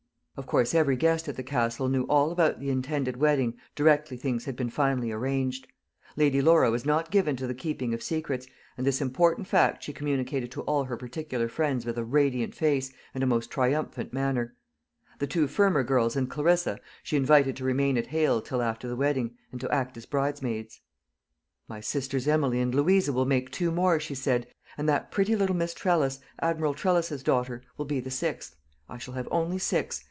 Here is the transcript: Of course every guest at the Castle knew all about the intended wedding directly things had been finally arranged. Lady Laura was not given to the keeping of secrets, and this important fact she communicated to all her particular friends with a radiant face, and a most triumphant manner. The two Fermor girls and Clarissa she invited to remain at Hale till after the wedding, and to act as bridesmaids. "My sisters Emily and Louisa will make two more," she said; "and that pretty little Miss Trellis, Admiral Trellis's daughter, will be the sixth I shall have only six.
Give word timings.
Of 0.37 0.47
course 0.47 0.73
every 0.73 0.95
guest 0.95 1.27
at 1.27 1.35
the 1.35 1.43
Castle 1.43 1.87
knew 1.87 2.01
all 2.05 2.31
about 2.31 2.59
the 2.59 2.71
intended 2.71 3.17
wedding 3.17 3.57
directly 3.75 4.17
things 4.17 4.45
had 4.45 4.55
been 4.55 4.71
finally 4.71 5.11
arranged. 5.11 5.67
Lady 6.15 6.41
Laura 6.41 6.71
was 6.71 6.83
not 6.83 7.11
given 7.11 7.35
to 7.35 7.45
the 7.45 7.53
keeping 7.53 7.93
of 7.93 8.01
secrets, 8.01 8.47
and 8.75 8.87
this 8.87 9.01
important 9.01 9.45
fact 9.45 9.83
she 9.83 9.93
communicated 9.93 10.49
to 10.53 10.61
all 10.61 10.85
her 10.85 10.97
particular 10.97 11.47
friends 11.47 11.85
with 11.85 11.95
a 11.95 12.03
radiant 12.03 12.55
face, 12.55 12.91
and 13.13 13.23
a 13.23 13.27
most 13.27 13.51
triumphant 13.51 14.13
manner. 14.13 14.55
The 15.19 15.27
two 15.27 15.47
Fermor 15.47 15.83
girls 15.83 16.15
and 16.15 16.27
Clarissa 16.27 16.79
she 17.03 17.17
invited 17.17 17.55
to 17.57 17.63
remain 17.63 17.95
at 17.95 18.07
Hale 18.07 18.41
till 18.41 18.63
after 18.63 18.87
the 18.87 18.95
wedding, 18.95 19.37
and 19.51 19.61
to 19.61 19.69
act 19.69 19.95
as 19.95 20.07
bridesmaids. 20.07 20.81
"My 21.67 21.81
sisters 21.81 22.27
Emily 22.27 22.61
and 22.61 22.73
Louisa 22.73 23.13
will 23.13 23.25
make 23.27 23.51
two 23.51 23.69
more," 23.69 23.99
she 23.99 24.15
said; 24.15 24.47
"and 24.75 24.89
that 24.89 25.11
pretty 25.11 25.35
little 25.35 25.55
Miss 25.57 25.75
Trellis, 25.75 26.17
Admiral 26.39 26.73
Trellis's 26.73 27.21
daughter, 27.21 27.61
will 27.77 27.85
be 27.85 27.99
the 27.99 28.09
sixth 28.09 28.55
I 28.89 28.97
shall 28.97 29.13
have 29.13 29.27
only 29.29 29.59
six. 29.59 29.99